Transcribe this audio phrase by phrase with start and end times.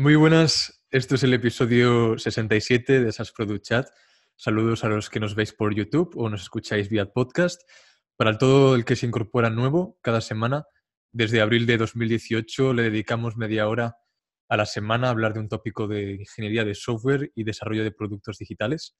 [0.00, 3.88] Muy buenas, esto es el episodio 67 de SAS Product Chat.
[4.36, 7.60] Saludos a los que nos veis por YouTube o nos escucháis vía podcast.
[8.16, 10.66] Para todo el que se incorpora nuevo, cada semana,
[11.10, 13.96] desde abril de 2018 le dedicamos media hora
[14.48, 17.90] a la semana a hablar de un tópico de ingeniería de software y desarrollo de
[17.90, 18.94] productos digitales.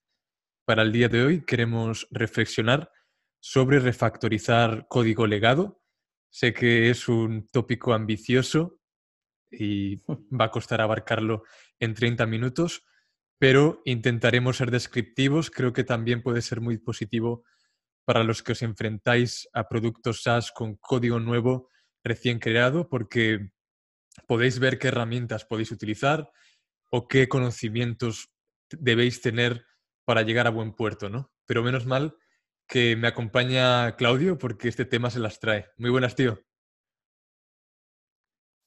[0.64, 2.90] Para el día de hoy queremos reflexionar
[3.38, 5.80] sobre refactorizar código legado.
[6.28, 8.78] Sé que es un tópico ambicioso
[9.50, 11.42] y va a costar abarcarlo
[11.78, 12.84] en 30 minutos,
[13.38, 15.50] pero intentaremos ser descriptivos.
[15.50, 17.44] Creo que también puede ser muy positivo
[18.04, 21.68] para los que os enfrentáis a productos SaaS con código nuevo
[22.02, 23.50] recién creado, porque
[24.26, 26.30] podéis ver qué herramientas podéis utilizar
[26.90, 28.30] o qué conocimientos
[28.70, 29.66] debéis tener
[30.04, 31.30] para llegar a buen puerto, ¿no?
[31.46, 32.16] Pero menos mal
[32.66, 35.66] que me acompaña Claudio porque este tema se las trae.
[35.76, 36.47] Muy buenas, tío.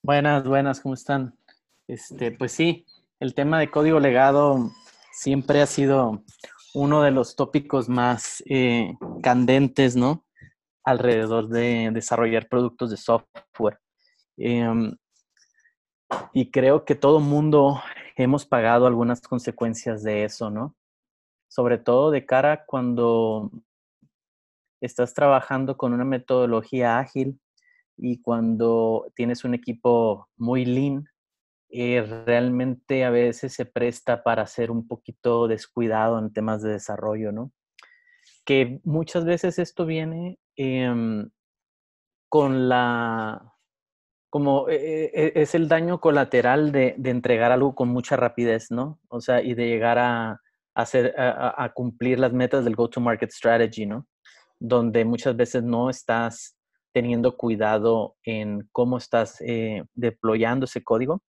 [0.03, 1.37] Buenas, buenas, ¿cómo están?
[1.87, 2.87] Este, pues sí,
[3.19, 4.71] el tema de código legado
[5.11, 6.23] siempre ha sido
[6.73, 10.25] uno de los tópicos más eh, candentes, ¿no?
[10.83, 13.79] Alrededor de desarrollar productos de software.
[14.37, 14.97] Em,
[16.33, 17.79] y creo que todo mundo
[18.15, 20.75] hemos pagado algunas consecuencias de eso, ¿no?
[21.47, 23.51] Sobre todo de cara cuando
[24.81, 27.39] estás trabajando con una metodología ágil
[27.97, 31.05] y cuando tienes un equipo muy lean,
[31.73, 37.31] eh, realmente a veces se presta para ser un poquito descuidado en temas de desarrollo,
[37.31, 37.53] ¿no?
[38.43, 41.29] Que muchas veces esto viene em,
[42.27, 43.53] con la,
[44.29, 48.99] como e, e, es el daño colateral de, entregar algo con mucha rapidez, ¿no?
[49.07, 50.41] O sea, y de llegar a,
[50.75, 54.07] hacer, a cumplir las metas del go-to-market strategy, ¿no?
[54.59, 56.57] Donde muchas veces no estás
[56.93, 61.21] teniendo cuidado en cómo estás eh, deployando ese código,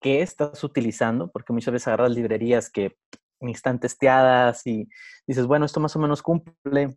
[0.00, 2.96] qué estás utilizando, porque muchas veces agarras librerías que
[3.40, 4.88] están testeadas y
[5.26, 6.96] dices, bueno, esto más o menos cumple.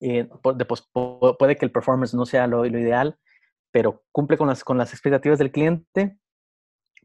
[0.00, 0.88] Eh, pues,
[1.38, 3.16] puede que el performance no sea lo, ideal,
[3.70, 6.18] pero cumple con las, con las expectativas del cliente,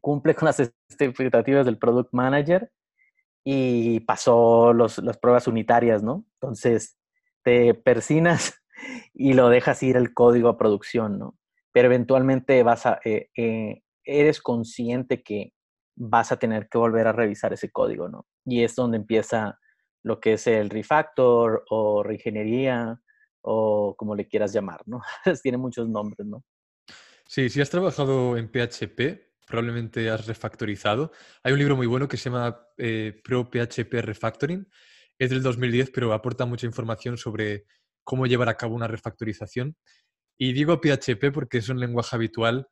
[0.00, 2.70] cumple con las expectativas del product manager
[3.44, 6.24] y pasó los, las pruebas unitarias, ¿no?
[6.34, 6.98] Entonces,
[7.42, 8.54] te persinas
[9.14, 11.38] y lo dejas ir el código a producción, ¿no?
[11.72, 15.52] Pero eventualmente vas a, eh, eh, eres consciente que
[15.96, 18.26] vas a tener que volver a revisar ese código, ¿no?
[18.44, 19.58] Y es donde empieza
[20.02, 23.00] lo que es el refactor o reingeniería
[23.42, 25.00] o como le quieras llamar, ¿no?
[25.42, 26.44] Tiene muchos nombres, ¿no?
[27.26, 31.12] Sí, si has trabajado en PHP, probablemente has refactorizado.
[31.42, 34.68] Hay un libro muy bueno que se llama eh, Pro PHP Refactoring.
[35.18, 37.66] Es del 2010, pero aporta mucha información sobre
[38.08, 39.76] cómo llevar a cabo una refactorización.
[40.38, 42.66] Y digo PHP porque es un lenguaje habitual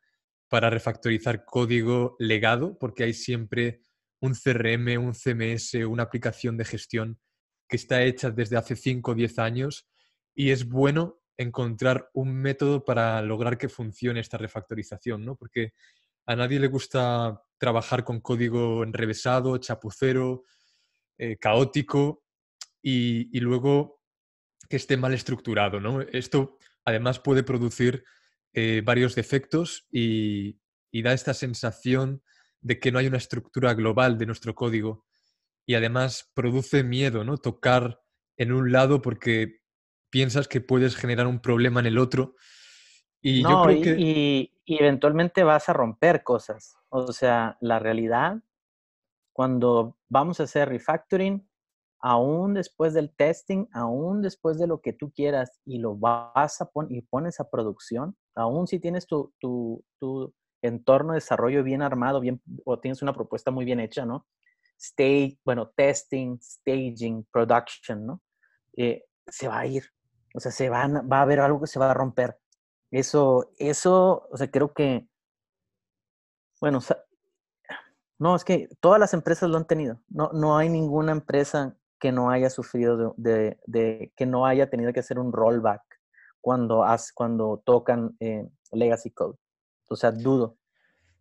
[0.49, 3.83] para refactorizar código legado, porque hay siempre
[4.19, 7.21] un CRM, un CMS, una aplicación de gestión
[7.69, 9.87] que está hecha desde hace 5 o 10 años
[10.35, 15.37] y es bueno encontrar un método para lograr que funcione esta refactorización, ¿no?
[15.37, 15.75] Porque
[16.25, 20.45] a nadie le gusta trabajar con código enrevesado, chapucero,
[21.19, 22.25] eh, caótico
[22.81, 24.01] y, y, luego
[24.69, 25.81] que esté mal estructurado.
[25.81, 26.01] ¿no?
[26.01, 28.05] Esto además puede producir
[28.53, 30.59] eh, varios defectos y,
[31.03, 32.23] da esta sensación
[32.63, 35.05] de que no hay una estructura global de nuestro código
[35.67, 37.37] y además produce miedo, ¿no?
[37.37, 38.01] Tocar
[38.39, 39.61] en un lado porque
[40.09, 42.35] piensas que puedes generar un problema en el otro.
[43.21, 43.97] Y yo creo que...
[43.99, 46.79] y, eventualmente vas a romper cosas.
[46.89, 48.39] O sea, la realidad,
[49.35, 51.47] cuando vamos a hacer refactoring,
[52.07, 56.71] aún después del testing, aún después de lo que tú quieras y lo vas a
[56.71, 61.83] poner y pones a producción, aún si tienes tu, tu, tu, entorno de desarrollo bien
[61.83, 64.25] armado, bien, o tienes una propuesta muy bien hecha, ¿no?
[64.79, 68.23] Stage, bueno, testing, staging, production, ¿no?
[68.77, 69.85] Eh, se va a ir.
[70.33, 72.39] O sea, se va a haber algo que se va a romper.
[72.93, 75.09] Eso, eso, o sea, creo que,
[76.61, 76.79] bueno,
[78.21, 80.01] no, es que todas las empresas lo han tenido.
[80.09, 84.93] No, no hay ninguna empresa que no haya sufrido de, de, que no haya tenido
[84.93, 85.83] que hacer un rollback
[86.41, 86.85] cuando,
[87.15, 89.37] cuando tocan eh, legacy code.
[89.89, 90.59] O sea, dudo.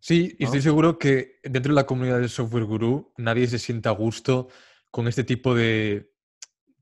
[0.00, 3.90] Sí, y estoy seguro que dentro de la comunidad de Software Guru nadie se sienta
[3.90, 4.48] a gusto
[4.90, 6.12] con este tipo de,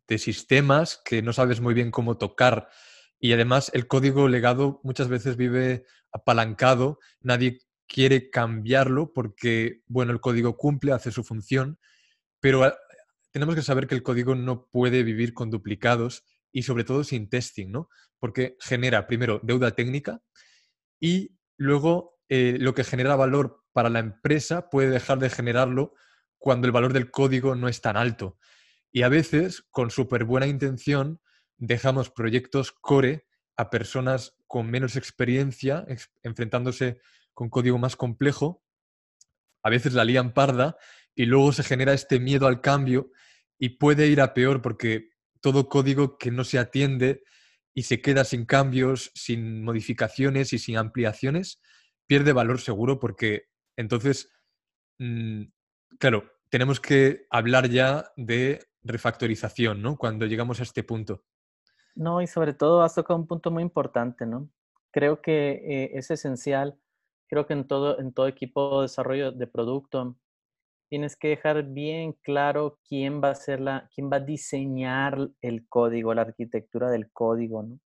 [0.08, 2.68] de sistemas que no sabes muy bien cómo tocar.
[3.18, 10.20] Y además el código legado muchas veces vive apalancado, nadie quiere cambiarlo porque, bueno, el
[10.20, 11.78] código cumple, hace su función,
[12.40, 12.70] pero
[13.34, 17.28] tenemos que saber que el código no puede vivir con duplicados y sobre todo sin
[17.28, 17.88] testing, ¿no?
[18.20, 20.22] Porque genera primero deuda técnica
[21.00, 25.94] y luego eh, lo que genera valor para la empresa puede dejar de generarlo
[26.38, 28.38] cuando el valor del código no es tan alto.
[28.92, 31.20] Y a veces, con súper buena intención,
[31.56, 33.26] dejamos proyectos core
[33.56, 35.84] a personas con menos experiencia,
[36.22, 37.00] enfrentándose
[37.32, 38.62] con código más complejo.
[39.64, 40.76] A veces la lían parda
[41.14, 43.10] y luego se genera este miedo al cambio
[43.58, 47.22] y puede ir a peor porque todo código que no se atiende
[47.74, 51.60] y se queda sin cambios, sin modificaciones y sin ampliaciones,
[52.06, 54.30] pierde valor seguro porque entonces,
[54.98, 55.42] mm,
[55.98, 59.96] claro, tenemos que hablar ya de refactorización, ¿no?
[59.96, 61.24] Cuando llegamos a este punto.
[61.96, 64.48] No, y sobre todo has tocado un punto muy importante, ¿no?
[64.90, 66.78] Creo que eh, es esencial,
[67.28, 70.16] creo que en todo, en todo equipo de desarrollo de producto,
[70.94, 75.66] tienes que dejar bien claro quién va a ser la, quién va a diseñar el
[75.68, 77.80] código, la arquitectura del código, ¿no?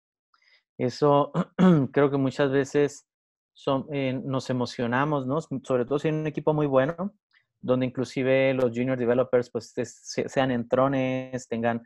[0.77, 1.31] Eso
[1.93, 3.07] creo que muchas veces
[3.53, 5.39] son, eh, nos emocionamos, ¿no?
[5.39, 7.13] Sobre todo si hay un equipo muy bueno,
[7.61, 11.81] donde inclusive los junior developers pues sean entrones, tengan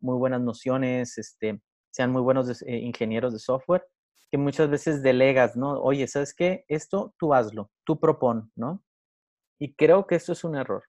[0.00, 1.62] muy buenas nociones, este,
[1.92, 3.86] sean muy buenos eh, ingenieros de software,
[4.32, 5.80] que muchas veces delegas, ¿no?
[5.80, 6.64] Oye, ¿sabes qué?
[6.66, 8.82] Esto tú hazlo, tú propon, ¿no?
[9.58, 10.84] Y creo que esto es un error.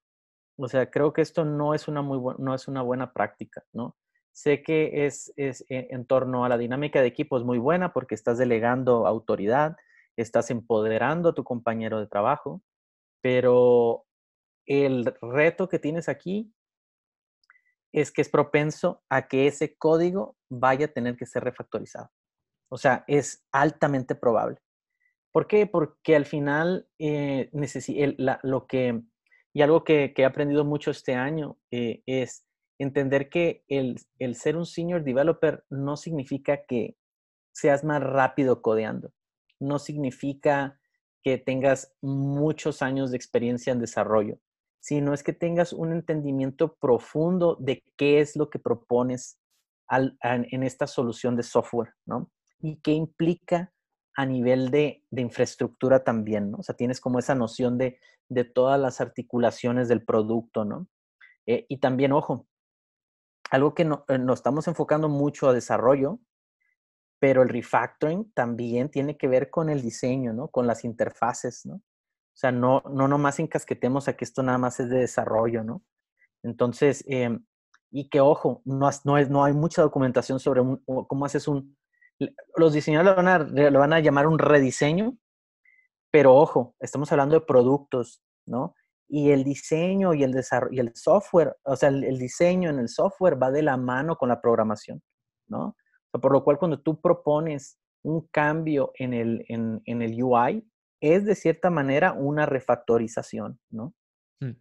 [0.58, 3.96] O sea, creo que esto no es una, muy no es una buena práctica, ¿no?
[4.34, 7.94] Sé que es, es eh, en torno a la dinámica de equipo es muy buena
[7.94, 9.78] porque estás delegando autoridad,
[10.16, 12.62] estás empoderando a tu compañero de trabajo,
[13.22, 14.06] pero
[14.66, 16.54] el reto que tienes aquí
[17.94, 22.12] es que es propenso a que ese código vaya a tener que ser refactorizado.
[22.70, 24.60] O sea, es altamente probable.
[25.38, 25.68] ¿Por qué?
[25.68, 27.52] Porque al final eh,
[28.42, 29.04] lo que,
[29.54, 32.44] y algo que, he aprendido mucho este año eh, es
[32.80, 36.98] entender que el, el ser un senior developer no significa que
[37.52, 39.14] seas más rápido codeando.
[39.60, 40.80] No significa
[41.22, 44.40] que tengas muchos años de experiencia en desarrollo
[44.80, 49.38] sino es que tengas un entendimiento profundo de qué es lo que propones
[49.92, 52.32] en esta solución de software, ¿no?
[52.60, 53.72] Y qué implica
[54.18, 56.58] a nivel de, infraestructura también, ¿no?
[56.58, 58.00] O sea, tienes como esa noción de,
[58.54, 60.88] todas las articulaciones del producto, ¿no?
[61.46, 62.46] Eh, y también, ojo,
[63.52, 66.20] algo que no, eh, nos estamos enfocando mucho a desarrollo,
[67.20, 70.50] pero el refactoring también tiene que ver con el diseño, ¿no?
[70.50, 71.76] Con las interfaces, ¿no?
[71.76, 75.84] O sea, no, no nomás encasquetemos a que esto nada más es de desarrollo, ¿no?
[76.44, 77.46] Entonces, em,
[77.92, 80.62] y que ojo, no, no, es, no hay mucha documentación sobre
[81.08, 81.78] cómo haces un...
[82.56, 85.18] Los diseñadores lo van, a, lo llamar un rediseño,
[86.12, 88.74] pero ojo, estamos hablando de productos, ¿no?
[89.08, 92.90] Y el diseño y el desarrollo y el software, o sea, el, diseño en el
[92.90, 95.02] software va de la mano con la programación,
[95.48, 95.76] ¿no?
[96.12, 100.68] por lo cual, cuando tú propones un cambio en el, en, en el UI,
[101.00, 103.94] es de cierta manera una refactorización, ¿no?
[104.40, 104.54] Mm.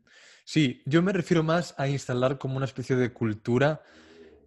[0.44, 3.82] Sí, yo me refiero más a instalar como una especie de cultura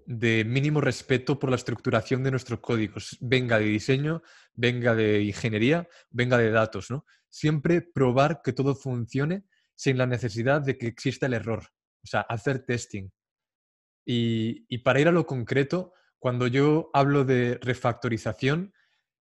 [0.09, 4.23] de mínimo respeto por la estructuración de nuestros códigos, venga de diseño,
[4.56, 7.06] venga de ingeniería, venga de datos, ¿no?
[7.29, 9.44] Siempre probar que todo funcione
[9.75, 11.63] sin la necesidad de que exista el error,
[12.03, 13.11] o sea, hacer testing.
[14.03, 18.73] Y, y para ir a lo concreto, cuando yo hablo de refactorización,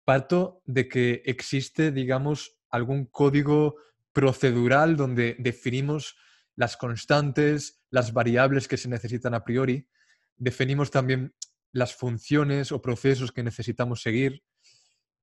[0.05, 3.77] parto de que existe, digamos, algún código
[4.12, 6.17] procedural donde definimos
[6.56, 9.89] las constantes, las variables que se necesitan a priori,
[10.36, 11.34] definimos también
[11.72, 14.43] las funciones o procesos que necesitamos seguir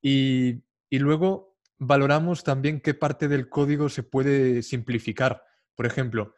[0.01, 5.43] y, luego valoramos también qué parte del código se puede simplificar.
[5.75, 6.35] Por ejemplo,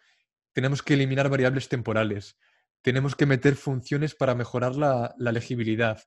[0.53, 2.37] tenemos que eliminar variables temporales,
[2.81, 6.03] tenemos que meter funciones para mejorar la, la legibilidad,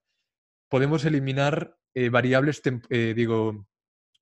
[0.68, 3.66] podemos eliminar eh, variables, eh, digo,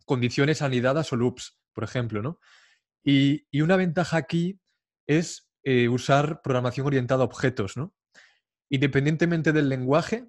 [0.05, 2.39] condiciones anidadas o loops, por ejemplo, ¿no?
[3.03, 4.61] Y, una ventaja aquí
[5.07, 7.95] es eh, usar programación orientada a objetos, ¿no?
[8.69, 10.29] Independientemente del lenguaje,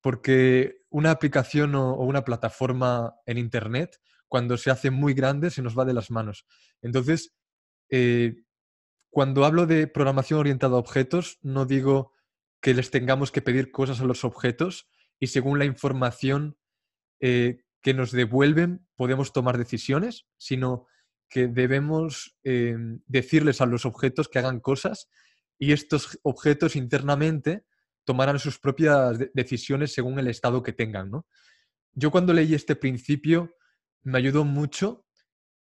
[0.00, 5.78] porque una aplicación o, una plataforma en Internet, cuando se hace muy grande, se nos
[5.78, 6.46] va de las manos.
[6.82, 7.34] Entonces,
[9.10, 12.12] cuando hablo de programación orientada a objetos, no digo
[12.60, 14.88] que les tengamos que pedir cosas a los objetos
[15.20, 16.56] y según la información
[17.20, 20.86] eh, que nos devuelven podemos tomar decisiones, sino
[21.28, 22.76] que debemos eh,
[23.06, 25.08] decirles a los objetos que hagan cosas
[25.58, 27.64] y estos objetos internamente
[28.04, 31.10] tomarán sus propias decisiones según el estado que tengan.
[31.92, 33.56] Yo cuando leí este principio
[34.02, 35.06] me ayudó mucho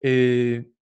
[0.02, 0.72] eh,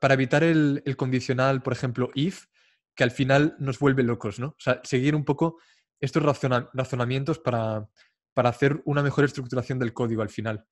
[0.00, 2.46] para evitar el, condicional, por ejemplo, if,
[2.94, 4.48] que al final nos vuelve locos, ¿no?
[4.48, 5.60] O sea, seguir un poco
[6.00, 7.88] estos razonamientos para
[8.36, 10.66] hacer una mejor estructuración del código al final.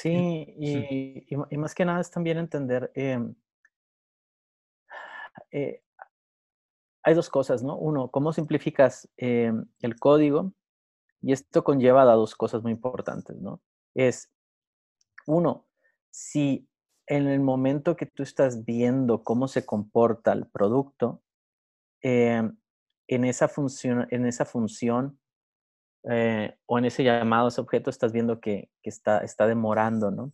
[0.00, 3.34] Sí, y, más que nada es también entender, em,
[5.52, 5.82] eh,
[7.02, 7.76] hay dos cosas, ¿no?
[7.76, 10.54] Uno, cómo simplificas em, el código
[11.20, 13.60] y esto conlleva a dos cosas muy importantes, ¿no?
[13.94, 14.32] Es,
[15.26, 15.66] uno,
[16.10, 16.66] si
[17.06, 21.22] en el momento que tú estás viendo cómo se comporta el producto,
[22.00, 22.56] em,
[23.06, 25.19] en esa función, en esa función
[26.04, 30.32] eh, o en ese llamado ese objeto estás viendo que, está, está demorando, ¿no?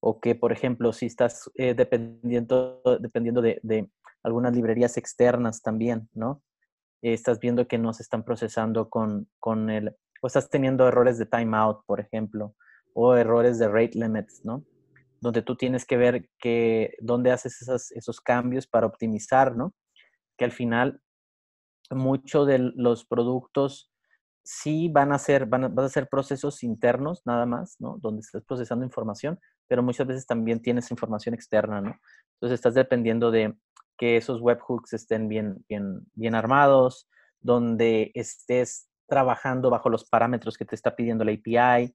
[0.00, 3.90] O que, por ejemplo, si estás eh, dependiendo, dependiendo de,
[4.22, 6.42] algunas librerías externas también, ¿no?
[7.00, 11.26] estás viendo que no se están procesando con, con el, o estás teniendo errores de
[11.26, 12.54] timeout, por ejemplo,
[12.94, 14.64] o errores de rate limits, ¿no?
[15.20, 19.74] Donde tú tienes que ver que, dónde haces esos cambios para optimizar, ¿no?
[20.36, 21.00] Que al final,
[21.90, 23.92] muchos de los productos
[24.50, 27.98] sí van a ser, van a, ser procesos internos nada más, ¿no?
[28.00, 31.94] Donde estás procesando información, pero muchas veces también tienes información externa, ¿no?
[32.32, 33.54] Entonces estás dependiendo de
[33.98, 40.64] que esos webhooks estén bien, bien, bien armados, donde estés trabajando bajo los parámetros que
[40.64, 41.94] te está pidiendo la API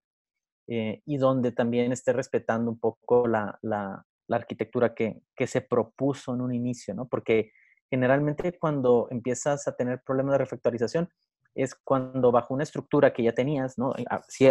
[0.67, 5.61] eh, y donde también estés respetando un poco la, la, la arquitectura que, que, se
[5.61, 7.07] propuso en un inicio, ¿no?
[7.07, 7.51] Porque
[7.89, 11.09] generalmente cuando empiezas a tener problemas de refactorización,
[11.55, 13.93] es cuando bajo una estructura que ya tenías, ¿no?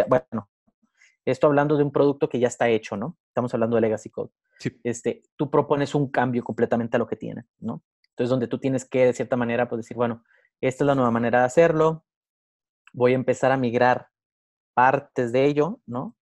[0.07, 0.49] Bueno,
[1.25, 3.17] esto hablando de un producto que ya está hecho, ¿no?
[3.27, 4.31] Estamos hablando de legacy code.
[4.83, 7.83] Este, tú propones un cambio completamente a lo que tiene, ¿no?
[8.09, 10.23] Entonces, donde tú tienes que, de cierta manera, pues decir, bueno,
[10.61, 12.05] esta es la nueva manera de hacerlo,
[12.93, 14.07] voy a empezar a migrar
[14.73, 16.15] partes de ello, ¿no?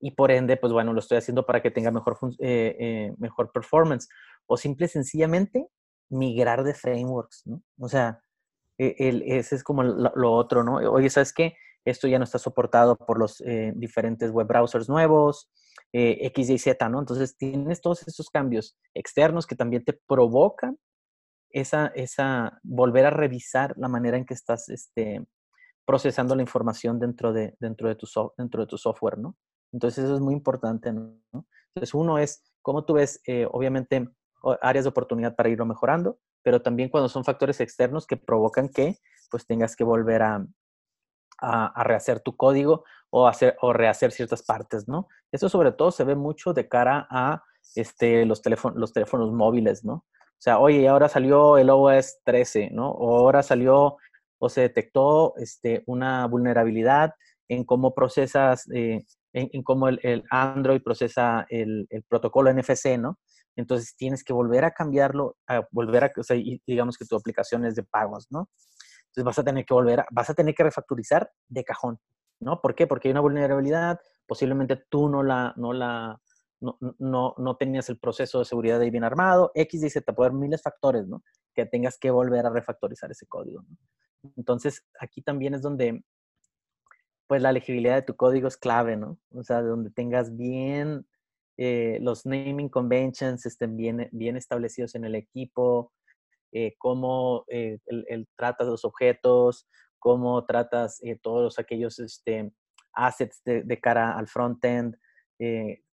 [0.00, 3.52] Y por ende, pues bueno, lo estoy haciendo para que tenga mejor, eh, eh, mejor
[3.52, 4.08] performance.
[4.46, 5.66] O simple y sencillamente
[6.10, 7.62] migrar de frameworks, ¿no?
[7.78, 8.20] O sea,
[8.78, 10.76] el, ese es como lo, otro, ¿no?
[10.76, 11.56] Oye, ¿sabes qué?
[11.84, 15.50] Esto ya no está soportado por los eh, diferentes web browsers nuevos,
[15.92, 16.98] eh, X, Y, Z, ¿no?
[16.98, 20.78] Entonces tienes todos esos cambios externos que también te provocan
[21.50, 25.24] esa, esa, volver a revisar la manera en que estás este,
[25.86, 29.36] procesando la información dentro de, dentro, de tu dentro de tu software, ¿no?
[29.72, 31.20] Entonces eso es muy importante, ¿no?
[31.74, 34.08] Entonces uno es cómo tú ves, eh, obviamente,
[34.60, 38.98] áreas de oportunidad para irlo mejorando, pero también cuando son factores externos que provocan que
[39.30, 40.46] pues tengas que volver a,
[41.38, 45.08] a, rehacer tu código o, hacer, o rehacer ciertas partes, ¿no?
[45.32, 47.42] Eso sobre todo se ve mucho de cara a
[47.74, 49.94] este, los, teléfonos, los teléfonos móviles, ¿no?
[49.94, 52.90] O sea, oye, ahora salió el OS 13, ¿no?
[52.90, 53.96] O ahora salió
[54.38, 57.14] o se detectó este, una vulnerabilidad
[57.48, 63.18] en cómo procesas, eh, en, cómo el, Android procesa el, el, protocolo NFC, ¿no?
[63.56, 67.64] Entonces tienes que volver a cambiarlo, a volver a, o sea, digamos que tu aplicación
[67.64, 68.48] es de pagos, ¿no?
[69.06, 72.00] Entonces vas a tener que volver, a, vas a tener que refactorizar de cajón,
[72.40, 72.60] ¿no?
[72.60, 72.86] ¿Por qué?
[72.86, 76.20] Porque hay una vulnerabilidad, posiblemente tú no la, no la,
[76.60, 80.30] no, no, no tenías el proceso de seguridad ahí bien armado, X, Y, Z, puede
[80.30, 81.22] haber miles factores, ¿no?
[81.54, 83.64] Que tengas que volver a refactorizar ese código.
[84.36, 86.02] Entonces aquí también es donde,
[87.28, 89.18] pues la legibilidad de tu código es clave, ¿no?
[89.32, 91.06] O sea, donde tengas bien
[91.56, 95.92] eh, los naming conventions estén bien, bien establecidos en el equipo,
[96.52, 99.68] eh, cómo eh, el, tratas los objetos,
[99.98, 102.52] cómo tratas todos aquellos este,
[102.92, 104.96] assets de, cara al frontend,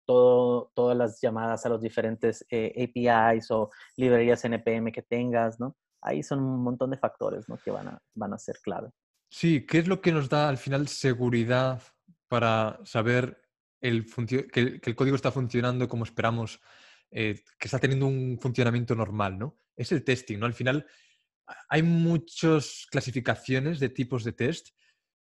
[0.06, 5.78] todo, todas las llamadas a los diferentes APIs o librerías NPM que tengas, ¿no?
[6.02, 7.58] Ahí son un montón de factores ¿no?
[7.58, 8.90] que van a, van a ser clave.
[9.30, 11.82] Sí, ¿qué es lo que nos da al final seguridad
[12.28, 13.41] para saber
[13.82, 14.06] el
[14.52, 16.62] que, el, código está funcionando como esperamos,
[17.10, 19.60] eh, que está teniendo un funcionamiento normal, ¿no?
[19.76, 20.46] Es el testing, ¿no?
[20.46, 20.86] Al final
[21.70, 24.70] hay muchas clasificaciones de tipos de test.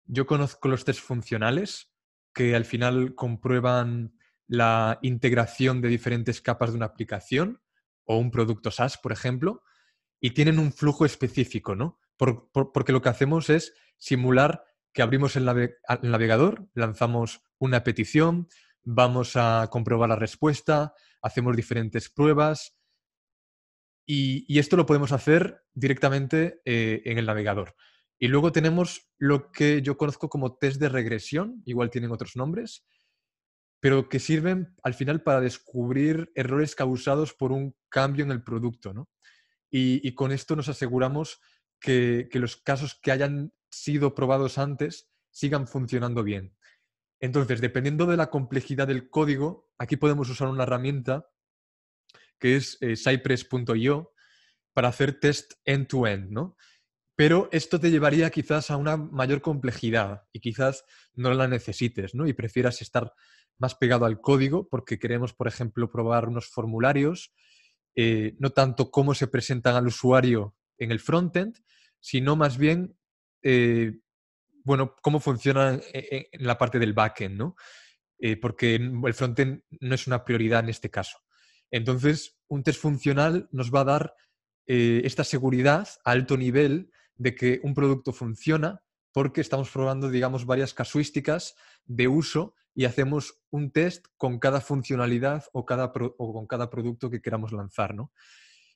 [0.04, 1.92] Yo conozco los test funcionales,
[2.34, 4.14] que al final comprueban
[4.46, 7.60] la integración de diferentes capas de una aplicación
[8.04, 9.62] o un producto SaaS, por ejemplo,
[10.20, 12.00] y tienen un flujo específico, ¿no?
[12.18, 18.48] porque lo que hacemos es simular que abrimos el, navegador, lanzamos una petición,
[18.82, 22.78] vamos a comprobar la respuesta, hacemos diferentes pruebas
[24.06, 27.74] y, esto lo podemos hacer directamente eh, en el navegador.
[28.18, 32.86] Y luego tenemos lo que yo conozco como test de regresión, igual tienen otros nombres,
[33.80, 38.92] pero que sirven al final para descubrir errores causados por un cambio en el producto.
[38.92, 39.08] ¿no?
[39.70, 41.40] Y, con esto nos aseguramos
[41.80, 46.56] que, los casos que hayan sido probados antes sigan funcionando bien.
[47.20, 51.28] Entonces, dependiendo de la complejidad del código, aquí podemos usar una herramienta
[52.38, 54.12] que es eh, cypress.io
[54.72, 56.56] para hacer test end-to-end, ¿no?
[57.16, 60.84] Pero esto te llevaría quizás a una mayor complejidad y quizás
[61.14, 62.28] no la necesites, ¿no?
[62.28, 63.12] Y prefieras estar
[63.58, 67.34] más pegado al código porque queremos, por ejemplo, probar unos formularios,
[67.96, 71.58] eh, no tanto cómo se presentan al usuario en el frontend,
[71.98, 72.96] sino más bien,
[73.42, 73.98] eh,
[74.68, 77.56] bueno, cómo funciona en, la parte del backend, ¿no?
[78.18, 81.18] Eh, porque el frontend no es una prioridad en este caso.
[81.70, 84.14] Entonces, un test funcional nos va a dar
[84.66, 88.82] esta seguridad a alto nivel de que un producto funciona
[89.12, 91.56] porque estamos probando, digamos, varias casuísticas
[91.86, 97.22] de uso y hacemos un test con cada funcionalidad o, o con cada producto que
[97.22, 98.12] queramos lanzar, ¿no?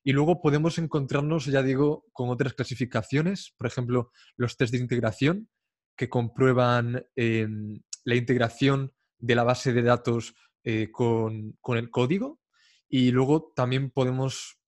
[0.05, 5.49] Y luego podemos encontrarnos, ya digo, con otras clasificaciones, por ejemplo, los test de integración,
[5.97, 10.35] que comprueban em, la integración de la base de datos
[10.65, 12.41] eh, con, el código.
[12.89, 14.59] Y luego también podemos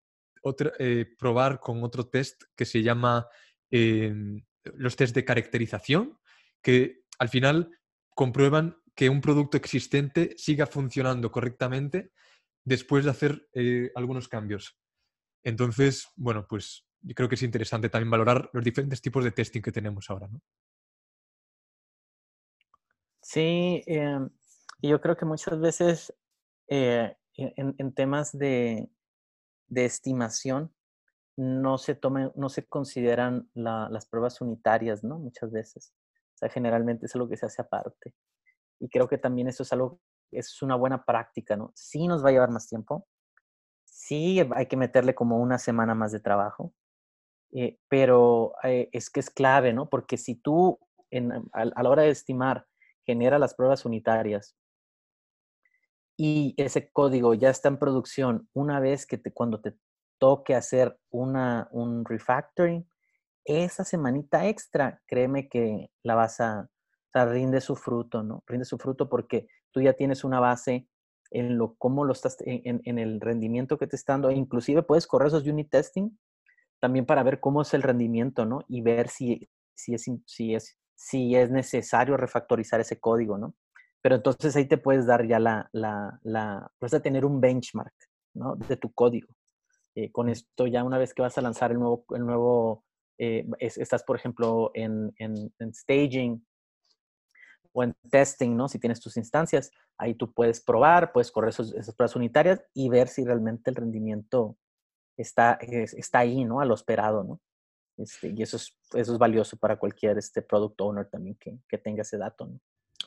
[0.78, 3.26] eh, probar con otro test que se llama
[3.70, 6.18] em, los test de caracterización,
[6.62, 7.70] que al final
[8.14, 12.12] comprueban que un producto existente siga funcionando correctamente
[12.64, 14.78] después de hacer eh, algunos cambios.
[15.42, 19.60] Entonces, bueno, pues yo creo que es interesante también valorar los diferentes tipos de testing
[19.60, 20.28] que tenemos ahora.
[23.24, 26.14] Sí, y yo creo que muchas veces
[26.68, 28.90] eh, en, temas de,
[29.74, 30.74] estimación
[31.36, 35.18] no se toman, no se consideran las pruebas unitarias, ¿no?
[35.18, 35.94] Muchas veces.
[36.34, 38.14] O sea, generalmente es lo que se hace aparte.
[38.78, 40.00] Y creo que también eso es algo,
[40.30, 41.72] es una buena práctica, ¿no?
[41.74, 43.08] Sí nos va a llevar más tiempo,
[43.84, 46.74] sí hay que meterle como una semana más de trabajo,
[47.52, 49.88] eh, pero eh, es que es clave, ¿no?
[49.88, 50.78] Porque si tú
[51.10, 52.66] en, a, la hora de estimar
[53.04, 54.56] genera las pruebas unitarias
[56.16, 59.74] y ese código ya está en producción una vez que te, cuando te
[60.18, 62.88] toque hacer una, un refactoring,
[63.44, 66.68] esa semanita extra, créeme que la vas a,
[67.12, 68.42] sea, rinde su fruto, ¿no?
[68.46, 70.88] Rinde su fruto porque tú ya tienes una base
[71.30, 74.30] en lo cómo lo estás en, el rendimiento que te está dando.
[74.30, 76.16] Inclusive puedes correr esos unit testing
[76.80, 78.60] también para ver cómo es el rendimiento, ¿no?
[78.68, 83.54] Y ver si, si, es, si, es, si es necesario refactorizar ese código, ¿no?
[84.02, 87.94] Pero entonces ahí te puedes dar ya la, la, la puedes tener un benchmark,
[88.34, 88.56] ¿no?
[88.56, 89.28] De tu código.
[89.94, 92.84] Eh, con esto ya una vez que vas a lanzar el nuevo, el nuevo
[93.18, 96.44] eh, estás, por ejemplo, en, en, en staging
[97.72, 98.68] o en testing, ¿no?
[98.68, 103.08] Si tienes tus instancias, ahí tú puedes probar, puedes correr esas pruebas unitarias y ver
[103.08, 104.56] si realmente el rendimiento
[105.16, 106.60] está, está ahí, ¿no?
[106.60, 107.40] A lo esperado, ¿no?
[107.96, 111.78] Este, y eso es, eso es valioso para cualquier este, product owner también que, que
[111.78, 112.50] tenga ese dato.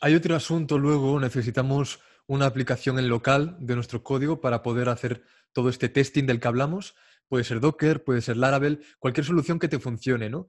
[0.02, 5.24] Hay otro asunto luego, necesitamos una aplicación en local de nuestro código para poder hacer
[5.54, 6.96] todo este testing del que hablamos.
[7.28, 10.48] Puede ser Docker, puede ser Laravel, cualquier solución que te funcione, ¿no?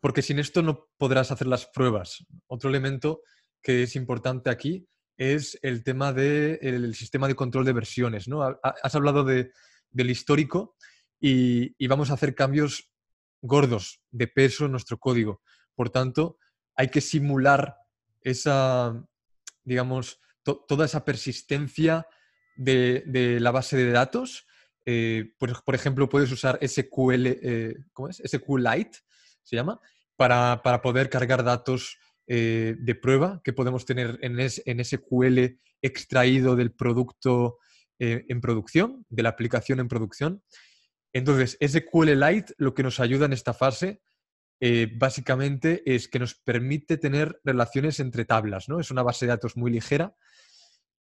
[0.00, 2.26] Porque sin esto no podrás hacer las pruebas.
[2.46, 3.22] Otro elemento
[3.62, 8.28] que es importante aquí es el tema del sistema de control de versiones.
[8.28, 8.42] ¿no?
[8.62, 9.50] Has hablado de,
[9.90, 10.76] del histórico
[11.18, 12.92] y, vamos a hacer cambios
[13.40, 15.42] gordos de peso en nuestro código.
[15.74, 16.38] Por tanto,
[16.74, 17.76] hay que simular
[18.22, 19.04] esa,
[19.64, 22.06] digamos, toda esa persistencia
[22.56, 24.46] de, la base de datos.
[24.84, 28.22] Eh, por, ejemplo, puedes usar SQL, eh, ¿cómo es?
[28.24, 28.98] SQLite,
[29.42, 29.80] se llama,
[30.16, 36.56] para, para poder cargar datos eh, de prueba que podemos tener en, en SQL extraído
[36.56, 37.58] del producto
[37.98, 40.42] eh, en producción, de la aplicación en producción.
[41.16, 44.02] Entonces, SQLite lo que nos ayuda en esta fase
[44.60, 48.80] eh, básicamente es que nos permite tener relaciones entre tablas, ¿no?
[48.80, 50.14] Es una base de datos muy ligera.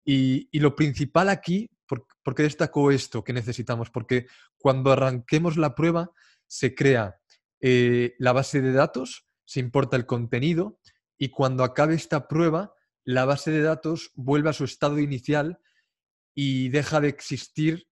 [0.05, 3.89] Y, lo principal aquí, ¿por, qué destaco esto que necesitamos?
[3.89, 6.11] Porque cuando arranquemos la prueba,
[6.47, 7.19] se crea
[7.59, 10.79] la base de datos, se importa el contenido
[11.17, 12.73] y cuando acabe esta prueba,
[13.03, 15.59] la base de datos vuelve a su estado inicial
[16.33, 17.89] y deja de existir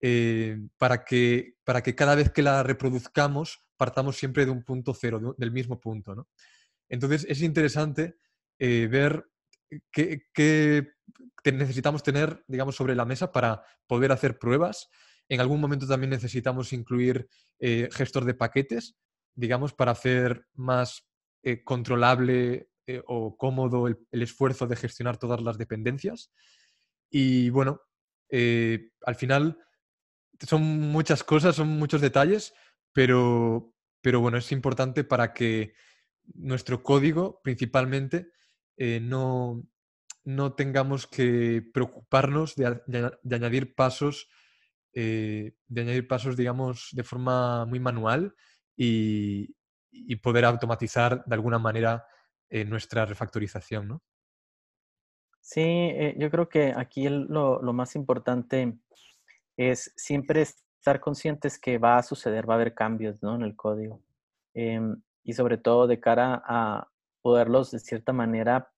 [0.00, 4.92] eh, para, que, para que cada vez que la reproduzcamos partamos siempre de un punto
[4.92, 6.28] cero, del mismo punto.
[6.88, 8.18] Entonces es interesante
[8.58, 9.26] eh, ver
[9.90, 10.92] qué,
[11.44, 14.88] necesitamos tener, digamos, sobre la mesa para poder hacer pruebas.
[15.28, 17.28] En algún momento también necesitamos incluir
[17.58, 18.96] eh, gestor de paquetes,
[19.34, 21.06] digamos, para hacer más
[21.64, 22.70] controlable
[23.06, 26.32] o cómodo el, esfuerzo de gestionar todas las dependencias.
[27.08, 27.82] Y bueno,
[28.30, 29.56] al final
[30.40, 32.54] son muchas cosas, son muchos detalles,
[32.92, 35.74] pero, pero bueno, es importante para que
[36.34, 38.32] nuestro código principalmente
[38.78, 39.62] no,
[40.24, 42.80] no tengamos que preocuparnos de,
[43.30, 44.28] añadir pasos
[44.98, 48.34] eh, de añadir pasos, digamos, de forma muy manual
[48.76, 49.54] y,
[50.22, 52.06] poder automatizar de alguna manera
[52.50, 54.02] eh, nuestra refactorización, ¿no?
[55.40, 58.78] Sí, eh, yo creo que aquí lo, más importante
[59.56, 63.34] es siempre estar conscientes que va a suceder, va a haber cambios ¿no?
[63.34, 64.02] en el código.
[64.54, 66.88] Em, y sobre todo de cara a
[67.20, 68.70] poderlos de cierta manera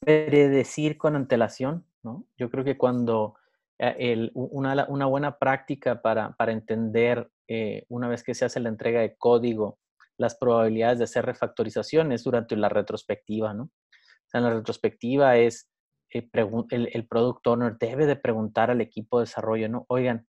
[0.00, 2.26] predecir con antelación, ¿no?
[2.36, 3.36] Yo creo que cuando
[3.78, 9.16] eh, una, buena práctica para, entender eh, una vez que se hace la entrega de
[9.16, 9.78] código
[10.16, 13.64] las probabilidades de hacer refactorizaciones durante la retrospectiva, ¿no?
[13.64, 15.68] O sea, en la retrospectiva es
[16.14, 16.30] eh,
[16.70, 19.84] el, el, product owner debe de preguntar al equipo de desarrollo, ¿no?
[19.88, 20.26] Oigan,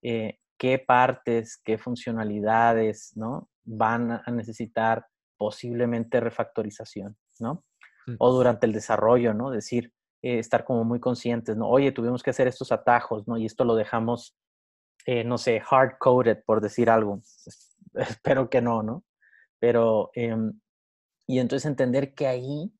[0.00, 3.50] ¿qué partes, qué funcionalidades, ¿no?
[3.64, 7.64] Van a necesitar posiblemente refactorización, ¿no?
[8.06, 8.14] Mm.
[8.18, 9.50] O durante el desarrollo, ¿no?
[9.50, 9.92] Decir,
[10.22, 11.68] eh, estar como muy conscientes, ¿no?
[11.68, 13.36] Oye, tuvimos que hacer estos atajos, ¿no?
[13.36, 14.36] Y esto lo dejamos,
[15.04, 17.20] eh, no sé, hard-coded, por decir algo.
[17.94, 19.04] Espero que no, ¿no?
[19.58, 20.60] Pero, em,
[21.26, 22.72] y entonces entender que ahí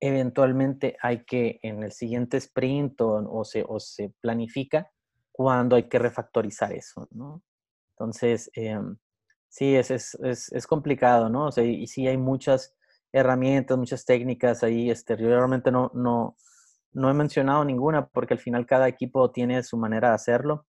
[0.00, 4.90] eventualmente hay que, en el siguiente sprint o, se, o se planifica
[5.32, 7.42] cuando hay que refactorizar eso, ¿no?
[7.90, 8.96] Entonces, em,
[9.48, 11.46] sí, es, es, es, es, complicado, ¿no?
[11.46, 12.76] O sea, y, sí hay muchas
[13.12, 14.90] herramientas, muchas técnicas ahí.
[14.90, 16.36] Este, yo realmente no, no,
[16.92, 20.66] no he mencionado ninguna porque al final cada equipo tiene su manera de hacerlo.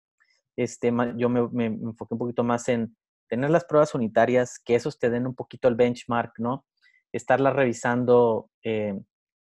[0.56, 2.96] Este, yo me, me, enfoqué un poquito más en
[3.28, 6.66] tener las pruebas unitarias, que esos te den un poquito el benchmark, ¿no?
[7.12, 9.00] Estarlas revisando eh,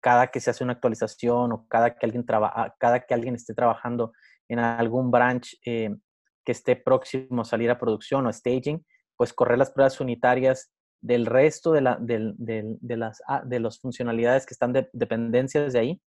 [0.04, 3.54] cada que se hace una actualización o cada que alguien, trabaja, cada que alguien esté
[3.54, 4.12] trabajando
[4.50, 5.96] en algún branch eh,
[6.44, 8.86] que esté próximo a salir a producción o staging,
[9.16, 14.46] pues correr las pruebas unitarias del resto de, la, de, las, ah, de las funcionalidades
[14.46, 16.02] que están de dependencias de ahí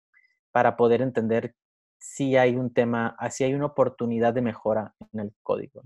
[0.51, 1.53] para poder entender
[1.99, 5.84] si hay un tema, ah, si hay una oportunidad de mejora en el código.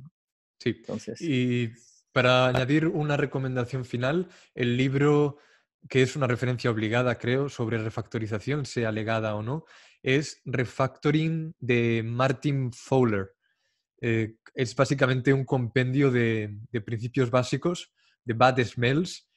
[0.61, 0.75] Sí.
[0.79, 1.73] Entonces, y
[2.13, 5.39] para añadir una recomendación final, el libro
[5.89, 9.65] que es una referencia obligada, creo, sobre refactorización, sea legada o no,
[10.03, 13.31] es Refactoring de Martin Fowler.
[14.01, 17.91] Eh, es básicamente un compendio de, de, principios básicos
[18.23, 19.29] de bad smells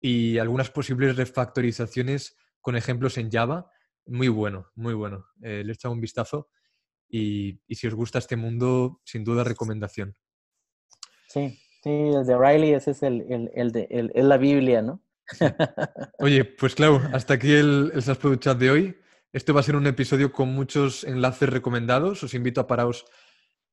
[0.00, 3.70] y algunas posibles refactorizaciones con ejemplos en Java
[4.08, 5.26] muy bueno, muy bueno.
[5.42, 6.48] Eh, le un vistazo
[7.08, 10.16] y, si os gusta este mundo, sin duda recomendación.
[11.28, 15.02] Sí, sí, desde Riley ese es el, el, de, la Biblia, ¿no?
[16.18, 18.98] Oye, pues claro, hasta aquí el, el SAS Chat de hoy.
[19.32, 22.22] Este va a ser un episodio con muchos enlaces recomendados.
[22.22, 23.04] Os invito a pararos,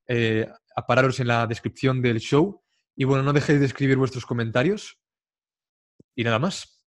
[0.06, 2.62] eh, a pararos en la descripción del show.
[2.94, 5.00] Y bueno, no dejéis de escribir vuestros comentarios.
[6.14, 6.82] Y nada más.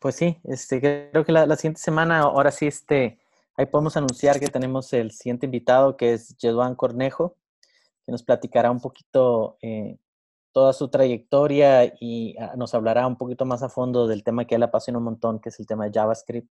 [0.00, 3.20] Pues sí, este, creo que la, siguiente semana, ahora sí, este,
[3.56, 7.36] ahí podemos anunciar que tenemos el siguiente invitado, que es Jeduán Cornejo,
[8.06, 9.98] que nos platicará un poquito eh,
[10.52, 14.56] toda su trayectoria y ah, nos hablará un poquito más a fondo del tema que
[14.56, 16.50] él apasiona un montón, que es el tema de JavaScript.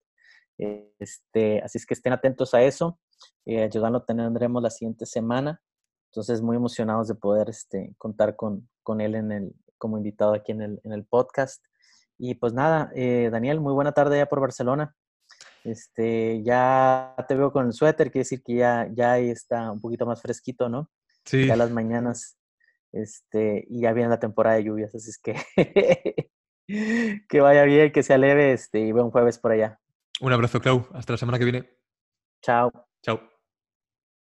[0.57, 2.99] Este, así es que estén atentos a eso.
[3.45, 5.61] Eh, lo tendremos la siguiente semana.
[6.11, 10.51] Entonces, muy emocionados de poder este, contar con, con él en el, como invitado aquí
[10.51, 11.63] en el, en el podcast.
[12.17, 14.95] Y pues nada, eh, Daniel, muy buena tarde ya por Barcelona.
[15.65, 20.05] Este, ya te veo con el suéter, quiere decir que ya, ya está un poquito
[20.05, 20.89] más fresquito, ¿no?
[21.25, 21.47] Sí.
[21.47, 22.37] Ya las mañanas,
[22.95, 25.35] este, y ya viene la temporada de lluvias, así es que
[27.29, 29.79] que vaya bien, que sea leve, este, y buen jueves por allá.
[30.21, 30.87] Un abrazo, Clau.
[30.93, 31.69] Hasta la semana que viene.
[32.41, 32.71] Chao.
[33.01, 33.34] Chao.